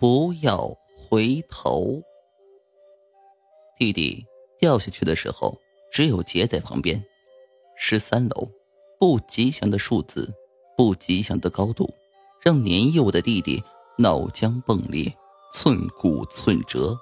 [0.00, 2.02] 不要回头。
[3.78, 4.24] 弟弟
[4.58, 5.58] 掉下去的时候，
[5.92, 7.04] 只有杰在旁边。
[7.78, 8.48] 十三楼，
[8.98, 10.32] 不吉祥的数字，
[10.74, 11.92] 不吉祥的高度，
[12.40, 13.62] 让年幼的弟弟
[13.98, 15.14] 脑浆迸裂，
[15.52, 16.98] 寸骨寸折。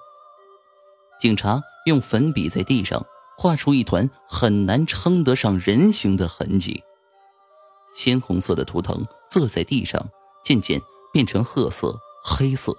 [1.21, 3.05] 警察用粉笔在地上
[3.37, 6.83] 画出一团很难称得上人形的痕迹。
[7.95, 10.09] 鲜红色的图腾坐在地上，
[10.43, 10.81] 渐渐
[11.13, 12.75] 变成褐色、黑色。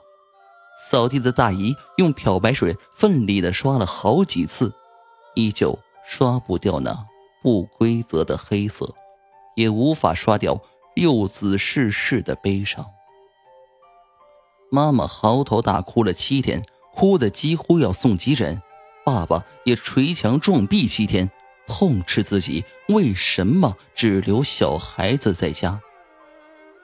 [0.88, 4.72] 扫地的大姨用漂白水奋力的刷了好几次，
[5.34, 7.06] 依旧刷不掉那
[7.42, 8.94] 不规则的黑色，
[9.54, 10.60] 也无法刷掉
[10.96, 12.84] 幼子逝世的悲伤。
[14.70, 18.60] 妈妈嚎啕大哭了七天，哭得几乎要送急诊。
[19.04, 21.30] 爸爸也捶墙撞壁七天，
[21.66, 25.80] 痛斥自己为什么只留小孩子在家。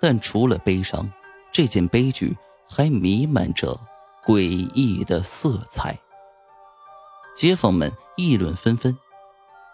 [0.00, 1.10] 但除了悲伤，
[1.52, 2.36] 这件悲剧。
[2.68, 3.78] 还弥漫着
[4.24, 4.40] 诡
[4.74, 5.98] 异的色彩。
[7.36, 8.96] 街坊们议论纷纷，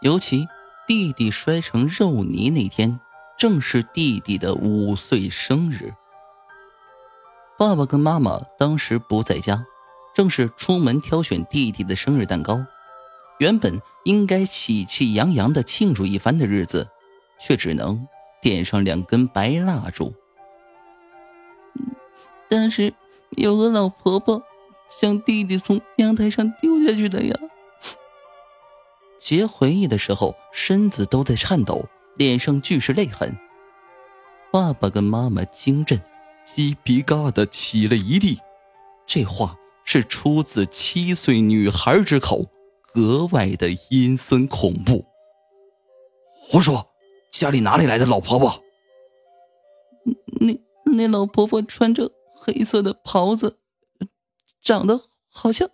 [0.01, 0.47] 尤其
[0.87, 2.99] 弟弟摔成肉泥那天，
[3.39, 5.93] 正是弟弟的五岁生日。
[7.59, 9.65] 爸爸跟妈妈当时不在家，
[10.15, 12.65] 正是出门挑选弟弟的生日蛋糕。
[13.39, 16.89] 原本应该喜气洋洋的庆祝一番的日子，
[17.41, 18.07] 却只能
[18.41, 20.13] 点上两根白蜡烛。
[22.53, 22.93] 但是
[23.31, 24.43] 有个老婆婆
[25.01, 27.35] 将弟弟从阳台上丢下去的呀。
[29.19, 33.35] 杰回忆的时候，身子都在颤抖，脸上俱是泪痕。
[34.51, 35.99] 爸爸跟妈妈惊震，
[36.45, 38.39] 鸡皮疙瘩起了一地。
[39.07, 42.51] 这话是出自七岁女孩之口，
[42.93, 45.07] 格外的阴森恐怖。
[46.51, 46.87] 胡说！
[47.31, 48.63] 家里哪里来的老婆婆？
[50.39, 50.61] 那
[50.93, 52.13] 那老婆婆穿着。
[52.45, 53.61] 黑色的袍子，
[54.61, 55.71] 长得好像，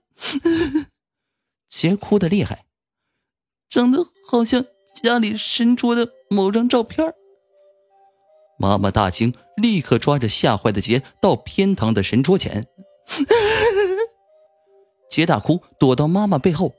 [1.71, 2.67] 杰哭的厉害，
[3.71, 4.67] 长得好像
[5.03, 7.15] 家里伸出的某张照片。
[8.59, 12.67] 妈妈大惊，立刻抓着吓坏的杰到偏堂的神桌前。
[15.11, 16.75] 杰大哭，躲到妈妈背后。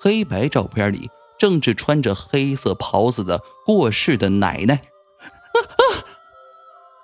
[0.00, 1.08] 黑白照片里
[1.38, 4.82] 正是穿着黑色袍子的过世的奶奶。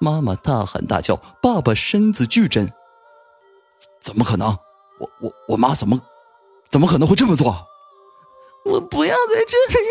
[0.00, 2.72] 妈妈大喊大叫，爸爸身子巨震。
[4.00, 4.48] 怎么可能？
[4.98, 6.00] 我我我妈怎么
[6.70, 7.66] 怎么可能会这么做？
[8.64, 9.86] 我不要在这里！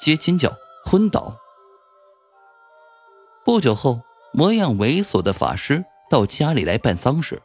[0.00, 0.52] 接尖叫，
[0.84, 1.36] 昏倒。
[3.44, 4.00] 不久后，
[4.32, 7.40] 模样猥琐的法师到家里来办丧事。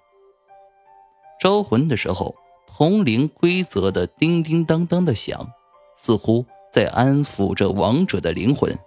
[1.42, 2.36] 招魂的时候，
[2.68, 5.48] 铜铃规则的叮叮当当的响，
[6.02, 8.78] 似乎在安抚着亡者的灵魂。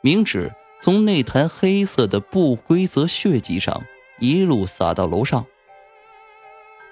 [0.00, 0.52] 明指。
[0.84, 3.84] 从那滩黑色的不规则血迹上
[4.18, 5.46] 一路洒到楼上。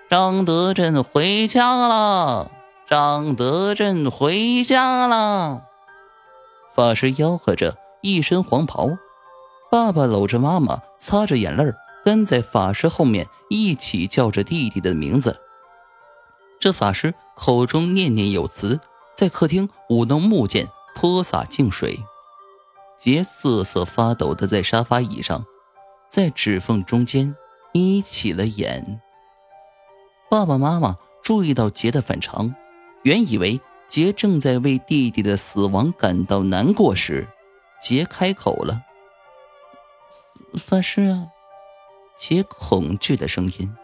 [0.08, 2.50] 张德振回家了，
[2.88, 5.64] 张德振回家了。
[6.74, 8.88] 法师吆喝着，一身黄袍。
[9.70, 11.62] 爸爸搂着妈妈，擦着眼泪
[12.02, 15.38] 跟在法师后面一起叫着弟弟的名字。
[16.58, 18.80] 这法师口中念念有词，
[19.14, 22.02] 在客厅舞弄木剑，泼洒净水。
[23.02, 25.44] 杰瑟瑟发抖的在沙发椅上，
[26.08, 27.34] 在指缝中间
[27.72, 29.00] 眯起了眼。
[30.30, 32.54] 爸爸妈妈注意到杰的反常，
[33.02, 37.26] 原以为杰正在为弟弟的死亡感到难过时，
[37.82, 38.82] 杰开口了
[40.64, 41.26] ：“法师啊。”
[42.16, 43.74] 杰恐惧的声音：“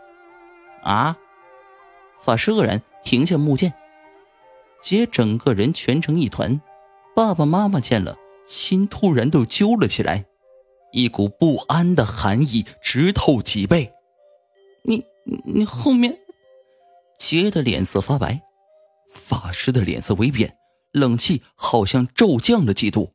[0.85, 1.17] 啊！”
[2.23, 3.75] 法师愕然停下木剑，
[4.81, 6.61] 杰整个人蜷成一团。
[7.17, 8.17] 爸爸妈妈见了。
[8.49, 10.25] 心突然都揪了起来，
[10.93, 13.93] 一股不安的寒意直透脊背。
[14.83, 15.05] 你
[15.45, 16.19] 你后面，
[17.19, 18.41] 杰的脸色发白，
[19.13, 20.57] 法师的脸色微变，
[20.93, 23.13] 冷气好像骤降了几度。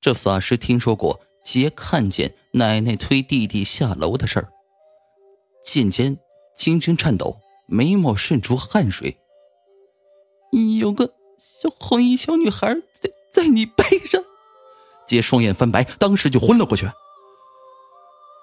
[0.00, 4.48] 这法师听说过杰看见奶奶推弟弟下楼的事儿，
[5.64, 6.18] 渐渐
[6.58, 9.16] 轻轻颤抖，眉毛渗出汗水。
[10.80, 13.15] 有个小红衣小女孩在。
[13.36, 14.22] 在你背上，
[15.06, 16.90] 杰双眼翻白，当时就昏了过去。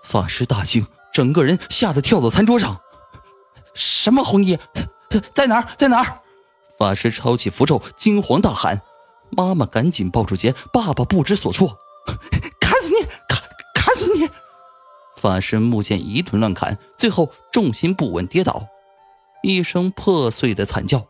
[0.03, 2.79] 法师大惊，整个人吓得跳到餐桌上。
[3.73, 4.59] 什么红衣？
[5.33, 5.67] 在哪儿？
[5.75, 6.21] 在哪儿？
[6.77, 8.79] 法师抄起符咒，惊慌大喊。
[9.31, 11.75] 妈妈赶紧抱住杰，爸爸不知所措。
[12.61, 13.03] 砍死你！
[13.27, 13.41] 砍
[13.73, 14.29] 砍死你！
[15.17, 18.67] 法师木剑一顿乱砍，最后重心不稳跌倒，
[19.41, 21.07] 一声破碎的惨叫，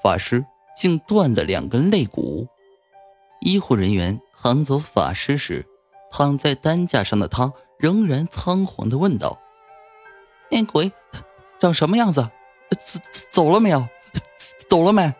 [0.00, 0.44] 法师
[0.80, 2.46] 竟断了两根肋骨。
[3.46, 5.64] 医护人员扛走法师时，
[6.10, 9.38] 躺在担架上的他仍然仓皇的问道
[10.50, 10.90] ：“那鬼
[11.60, 12.28] 长什么样子？
[12.84, 13.00] 走
[13.30, 13.86] 走了没有？
[14.68, 15.14] 走了没？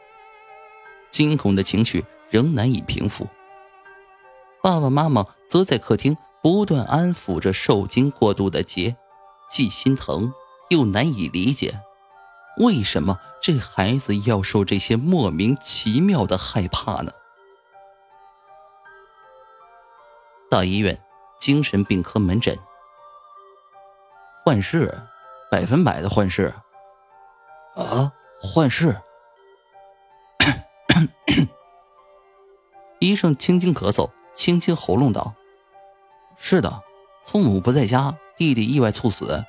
[1.08, 3.28] 惊恐的情绪仍难以平复。
[4.61, 8.96] 爸爸妈妈则在客厅不断安抚着受惊过度的杰，
[9.49, 10.32] 既心疼
[10.70, 11.78] 又难以理解，
[12.58, 17.12] 为什么这孩子要受这些莫名其妙的害怕呢？
[20.49, 20.99] 大医院
[21.39, 22.59] 精神病科门诊，
[24.45, 25.03] 幻视，
[25.51, 26.55] 百分百的幻视。
[27.75, 28.11] 啊，
[28.41, 28.97] 幻视！
[33.01, 34.09] 医生轻轻咳嗽。
[34.35, 35.33] 清清喉咙道
[36.37, 36.83] ：“是的，
[37.25, 39.47] 父母不在家，弟弟意外猝死，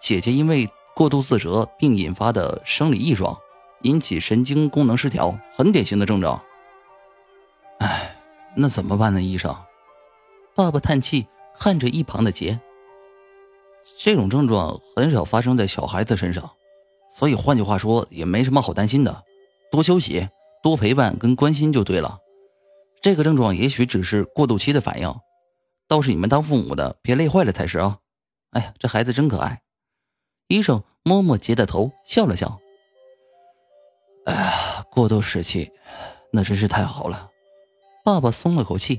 [0.00, 3.38] 姐姐因为过度自责并引发的生理异状，
[3.82, 6.42] 引起神经功能失调，很典型的症状。
[7.78, 8.16] 哎，
[8.56, 9.22] 那怎么办呢？
[9.22, 9.56] 医生，
[10.56, 12.58] 爸爸叹气，看着一旁的杰。
[13.98, 16.50] 这种症状很少发生在小孩子身上，
[17.12, 19.22] 所以换句话说，也没什么好担心的，
[19.70, 20.26] 多休息，
[20.62, 22.18] 多陪伴跟关心就对了。”
[23.02, 25.14] 这个症状也许只是过渡期的反应，
[25.86, 27.98] 倒是你们当父母的别累坏了才是啊！
[28.52, 29.60] 哎呀，这孩子真可爱。
[30.48, 32.58] 医生摸摸杰的头，笑了笑。
[34.24, 35.70] 哎呀，过渡时期，
[36.32, 37.28] 那真是太好了。
[38.02, 38.98] 爸爸松了口气。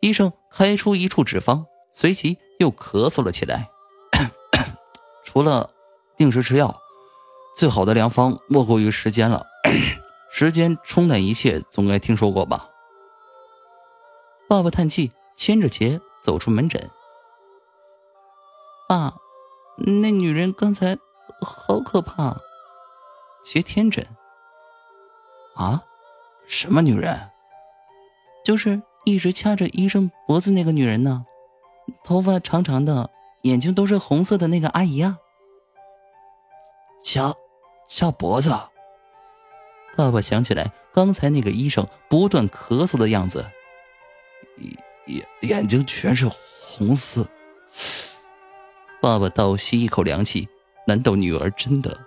[0.00, 3.68] 医生开出一处纸方，随即又咳嗽了起来。
[5.24, 5.70] 除了
[6.16, 6.80] 定时吃药，
[7.56, 9.46] 最好的良方莫过于时间了。
[10.32, 12.68] 时间冲淡一切，总该听说过吧？
[14.48, 16.90] 爸爸叹气，牵着杰走出门诊。
[18.88, 19.14] 爸，
[19.76, 20.96] 那女人刚才
[21.40, 22.36] 好可怕。
[23.44, 24.06] 杰天真。
[25.56, 25.82] 啊？
[26.46, 27.30] 什么女人？
[28.44, 31.24] 就是一直掐着医生脖子那个女人呢，
[32.04, 33.08] 头发长长的，
[33.40, 35.16] 眼睛都是红色的那个阿姨啊。
[37.02, 37.32] 掐，
[37.88, 38.54] 掐脖子。
[39.96, 43.46] 爸爸想起来刚才那个医生不断咳嗽的样子，
[45.06, 47.26] 眼眼睛全是红色。
[49.00, 50.46] 爸爸倒吸一口凉气，
[50.86, 51.98] 难道女儿真的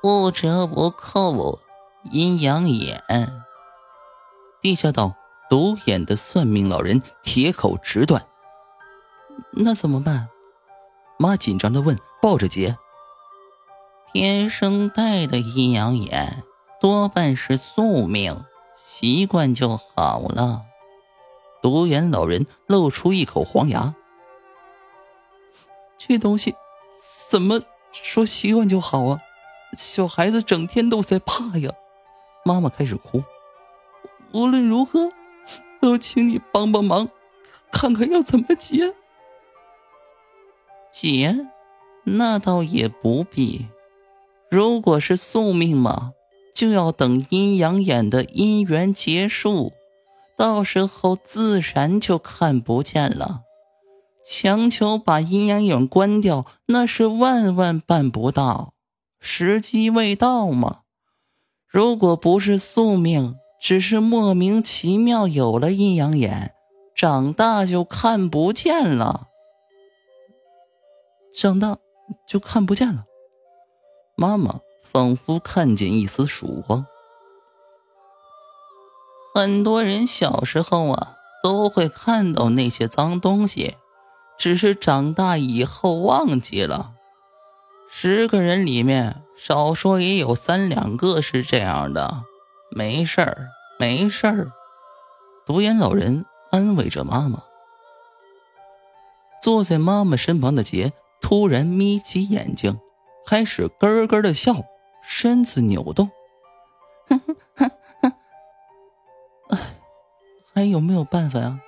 [0.00, 1.60] 不折不扣
[2.10, 3.02] 阴阳眼？
[4.60, 5.14] 地下道
[5.48, 8.26] 独眼的算命老人铁口直断。
[9.52, 10.28] 那怎么办？
[11.18, 12.76] 妈紧张的问，抱着杰。
[14.12, 16.42] 天生带的阴阳眼
[16.80, 18.44] 多半是宿命，
[18.76, 20.62] 习惯就好了。
[21.62, 23.94] 独眼老人露出一口黄牙。
[25.98, 26.54] 这东西
[27.28, 27.62] 怎么
[27.92, 29.20] 说习惯就好啊？
[29.78, 31.72] 小孩子整天都在怕呀。
[32.44, 33.22] 妈妈开始哭。
[34.32, 35.10] 无论如何，
[35.80, 37.08] 都请你帮帮忙，
[37.70, 38.94] 看看要怎么解。
[40.92, 41.46] 解？
[42.04, 43.66] 那倒也不必。
[44.50, 46.12] 如果是宿命嘛，
[46.54, 49.72] 就要等阴阳眼的姻缘结束，
[50.36, 53.42] 到时候自然就看不见了。
[54.26, 58.74] 强求把阴阳眼关掉，那是万万办不到，
[59.20, 60.80] 时机未到嘛。
[61.68, 66.54] 如果不是宿命，只是莫名其妙有了阴阳眼，
[66.94, 69.28] 长大就看不见了。
[71.36, 71.78] 长大
[72.26, 73.04] 就看不见了。
[74.16, 76.86] 妈妈仿佛看见一丝曙光。
[79.34, 83.76] 很多人小时候啊，都会看到那些脏东西，
[84.38, 86.92] 只是长大以后忘记了。
[87.90, 92.24] 十个人里面，少说也有三两个是这样的。
[92.70, 93.48] 没事儿，
[93.78, 94.50] 没事儿。
[95.46, 97.42] 独眼老人安慰着妈妈。
[99.42, 102.78] 坐在妈妈身旁的杰突然眯起眼睛。
[103.26, 104.64] 开始咯咯的笑，
[105.06, 106.10] 身子扭动。
[109.48, 109.76] 哎，
[110.52, 111.60] 还有没有办法呀？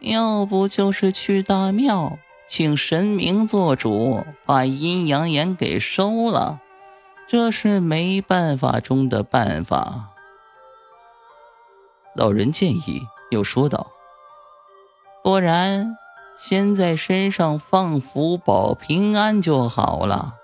[0.00, 6.60] 要不就是去大庙，请神明做主，把阴阳眼给收了。
[7.28, 10.08] 这是没办法中的办法。
[12.14, 13.92] 老人建议，又说道
[15.22, 15.96] ：“不然。”
[16.40, 20.36] 先在身上放符保平安就好了，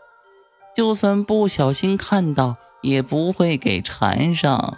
[0.74, 4.76] 就算不小心看到，也不会给缠上。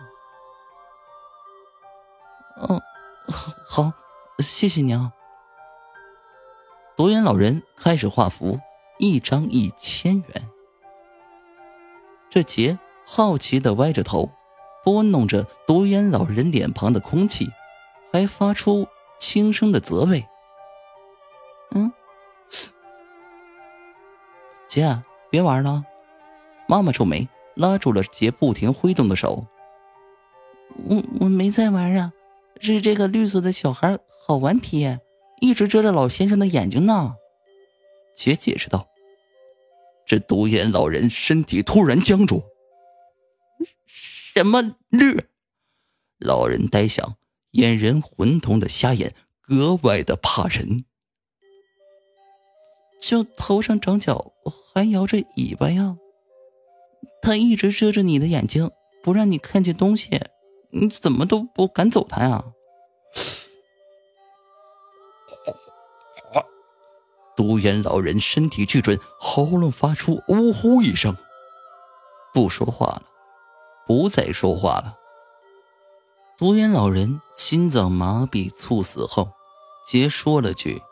[2.57, 2.83] 哦，
[3.67, 3.95] 好，
[4.41, 5.11] 谢谢娘。
[6.99, 8.61] 独眼老人开始画符，
[8.99, 10.51] 一张一千元。
[12.37, 14.29] 这杰好奇的歪着头，
[14.85, 17.49] 拨弄着独眼老人脸庞的空气，
[18.13, 18.87] 还发出
[19.19, 20.23] 轻声的责备。
[21.71, 21.91] 嗯，
[24.69, 25.83] 姐，别玩了。
[26.67, 29.47] 妈妈皱眉，拉住了杰不停挥动的手。
[30.91, 32.13] 我我没在玩啊，
[32.61, 34.99] 是这个绿色的小孩好顽皮，
[35.41, 37.15] 一直遮着老先生的眼睛呢。
[38.15, 38.87] 杰解释道。
[40.07, 42.43] 这独眼老人身体突然僵住。
[44.35, 45.25] 什么绿？
[46.19, 47.17] 老人呆想，
[47.53, 50.85] 眼仁混同的瞎眼格外的怕人。
[53.01, 55.97] 就头上长角，还摇着尾巴呀。
[57.23, 58.71] 他一直遮着你的眼睛，
[59.03, 60.21] 不让你看见东西，
[60.71, 62.45] 你怎么都不赶走他呀？
[67.37, 71.15] 独眼老人身体巨准，喉咙发出呜呼一声，
[72.33, 73.03] 不说话了，
[73.87, 74.97] 不再说话了。
[76.39, 79.29] 独眼老人心脏麻痹猝死后，
[79.87, 80.83] 杰说了句：“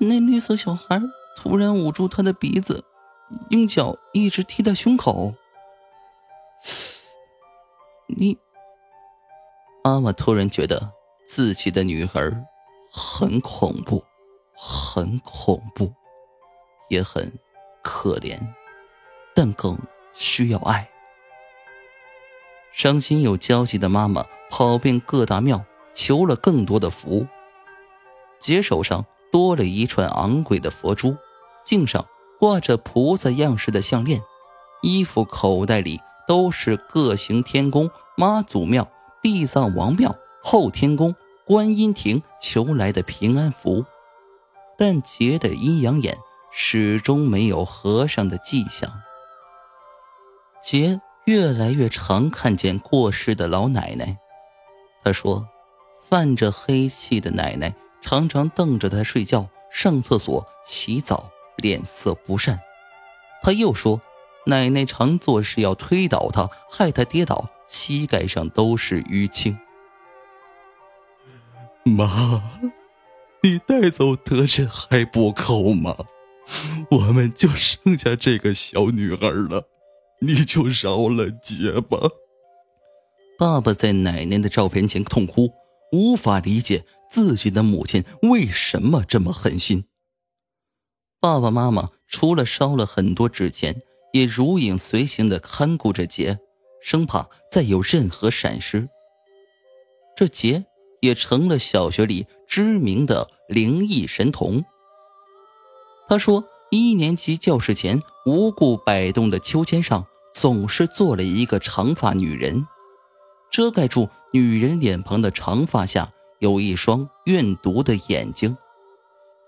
[0.00, 1.00] 那绿色小孩
[1.36, 2.84] 突然捂住他的鼻子，
[3.50, 5.34] 用脚一直踢他胸口。”
[8.06, 8.38] 你
[9.84, 10.92] 妈妈突然觉得
[11.26, 12.44] 自己的女儿
[12.92, 14.04] 很恐怖。
[14.64, 15.92] 很恐怖，
[16.88, 17.32] 也很
[17.82, 18.38] 可怜，
[19.34, 19.76] 但更
[20.14, 20.88] 需要爱。
[22.72, 27.26] 伤心又焦急的妈妈跑遍各大庙，求了更多的福。
[28.38, 31.16] 姐手上多了一串昂贵的佛珠，
[31.64, 32.06] 颈上
[32.38, 34.22] 挂着菩萨样式的项链，
[34.80, 38.88] 衣服口袋里都是各行天宫、妈祖庙、
[39.20, 43.84] 地藏王庙、后天宫、观音亭求来的平安符。
[44.84, 46.18] 但杰的阴阳眼
[46.50, 48.92] 始终没有合上的迹象。
[50.60, 54.16] 杰越来越常看见过世的老奶奶。
[55.04, 55.46] 他说，
[56.08, 62.58] 泛着黑气的奶奶常常瞪着他睡觉、上厕所、洗澡，脸色不善。
[63.40, 64.00] 他又说，
[64.46, 69.56] 奶奶常做事要推倒他，害他跌倒，膝盖上都是淤青。
[71.84, 72.42] 妈。
[73.44, 75.96] 你带走德珍还不够吗？
[76.90, 79.66] 我们就剩下这个小女孩了，
[80.20, 81.98] 你就饶了姐吧。
[83.38, 85.50] 爸爸在奶奶的照片前痛哭，
[85.90, 89.84] 无法理解自己的母亲为什么这么狠心。
[91.20, 93.82] 爸爸妈妈除了烧了很多纸钱，
[94.12, 96.38] 也如影随形的看顾着杰，
[96.80, 98.88] 生怕再有任何闪失。
[100.16, 100.64] 这杰
[101.02, 102.26] 也成了小学里。
[102.48, 104.62] 知名的灵异神童。
[106.06, 110.04] 他说，一年级教室前无故摆动的秋千上，
[110.34, 112.66] 总是坐了一个长发女人，
[113.50, 118.54] 遮盖住女人脸庞的长发下有一双怨毒的眼睛。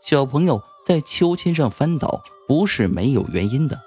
[0.01, 3.79] 小朋友在秋千上翻倒不是没有原因的。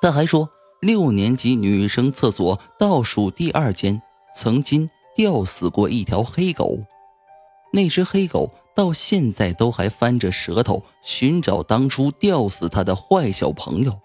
[0.00, 0.48] 他还说，
[0.80, 4.00] 六年级女生厕所倒数第二间
[4.34, 6.78] 曾经吊死过一条黑狗。
[7.72, 13.98] 那只黑狗到现在都还翻着舌头寻找当初吊死它的坏小朋友。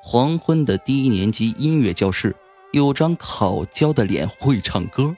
[0.00, 2.34] 黄昏的低年级音乐教室
[2.72, 5.16] 有张烤焦的脸会唱歌，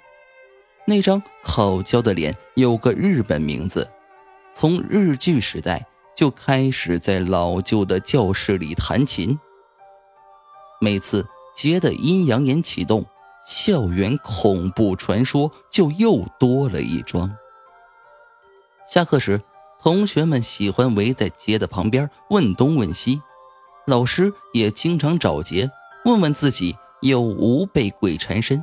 [0.87, 3.88] 那张烤焦的脸有个日本名字，
[4.54, 9.38] 从日剧时代就开始在老旧的教室里弹琴。
[10.80, 13.04] 每次杰的阴阳眼启动。
[13.48, 17.34] 校园恐怖传说就又多了一桩。
[18.86, 19.40] 下课时，
[19.80, 23.22] 同学们喜欢围在杰的旁边问东问西，
[23.86, 25.70] 老师也经常找杰
[26.04, 28.62] 问问自己有无被鬼缠身。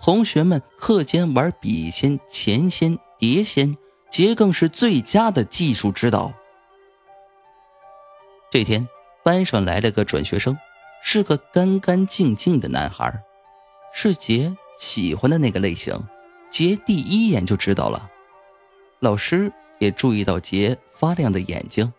[0.00, 3.76] 同学们课间玩笔仙、钱仙、碟仙，
[4.10, 6.32] 杰更是最佳的技术指导。
[8.50, 8.88] 这天，
[9.22, 10.56] 班上来了个转学生，
[11.02, 13.22] 是个干干净净的男孩。
[13.98, 15.98] 是杰喜欢的那个类型，
[16.50, 18.10] 杰第一眼就知道了。
[19.00, 21.90] 老师也注意到杰发亮的眼睛。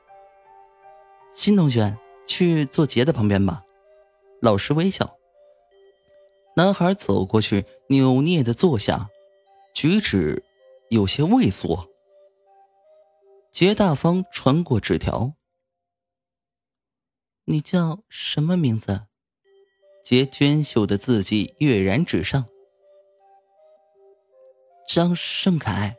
[1.33, 3.63] 新同学，去坐杰的旁边吧。
[4.43, 5.17] 老师微笑。
[6.55, 9.09] 男孩走过去，扭捏的坐下，
[9.73, 10.43] 举止
[10.91, 11.89] 有些畏缩。
[13.51, 15.33] 杰大方传过纸条
[17.45, 19.05] ：“你叫什么名字？”
[20.09, 22.45] 杰娟秀的字迹跃然纸上。
[24.87, 25.97] 张盛凯，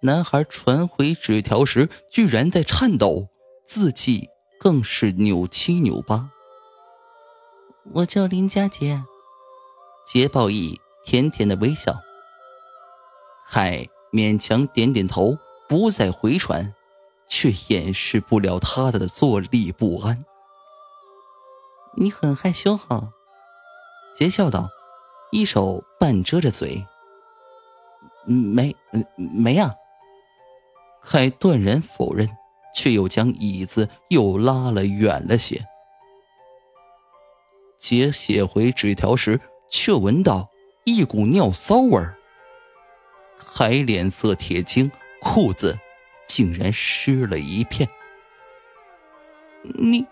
[0.00, 3.28] 男孩传回纸条时居然在颤抖，
[3.68, 4.28] 字迹
[4.58, 6.28] 更是扭七扭八。
[7.92, 9.04] 我叫林佳杰，
[10.12, 11.96] 杰报义甜甜的微笑。
[13.46, 16.74] 凯勉强点点头，不再回传，
[17.28, 20.24] 却掩饰不了他的坐立不安。
[21.96, 23.12] 你很害羞哈？
[24.16, 24.68] 杰笑道，
[25.30, 26.84] 一手半遮着嘴。
[28.24, 28.74] 没，
[29.16, 29.74] 没啊。
[31.02, 32.28] 凯断然否认，
[32.74, 35.64] 却又将椅子又拉了远了些。
[37.78, 39.38] 杰写回纸条时，
[39.70, 40.48] 却闻到
[40.84, 42.16] 一股尿骚味儿。
[43.36, 45.78] 还脸色铁青，裤子
[46.26, 47.88] 竟然湿了一片。
[49.62, 50.06] 你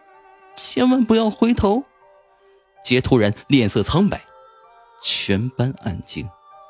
[0.62, 1.82] 千万不要回头！
[2.84, 4.24] 杰突然脸色苍白，
[5.02, 6.28] 全班安静，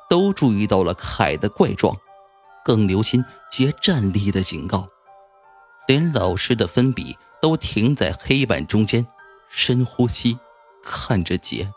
[0.08, 1.94] 都注意到了凯的怪状，
[2.64, 4.88] 更留心杰站立的警告，
[5.86, 9.06] 连老师的粉笔都停在黑板中间，
[9.50, 10.38] 深呼吸，
[10.82, 11.70] 看着杰。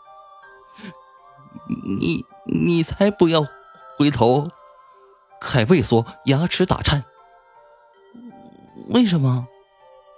[2.00, 3.46] 你你才不要
[3.98, 4.50] 回头！
[5.38, 7.04] 凯畏缩，牙齿打颤。
[8.88, 9.46] 为什么？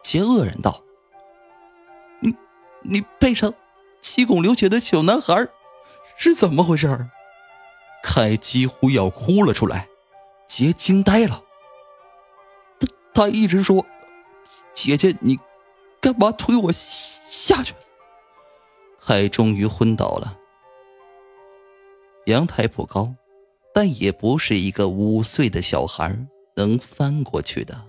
[0.03, 0.83] 杰愕然道：“，
[2.89, 3.55] 你背上
[4.01, 5.47] 七孔流血的小男孩，
[6.17, 7.07] 是怎么回事？”
[8.03, 9.87] 凯几乎要哭了出来。
[10.47, 11.43] 杰惊呆了。
[12.81, 13.85] 他他一直说
[14.73, 15.39] ：“姐姐，你
[16.01, 17.75] 干嘛推我下去？”
[19.05, 20.37] 凯终于昏倒了。
[22.27, 23.15] 阳台不高。
[23.75, 26.19] 但也不是一个五岁的小孩
[26.57, 27.81] 能翻过去的。